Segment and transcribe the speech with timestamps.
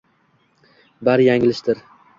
[1.09, 1.85] bari yanglishdir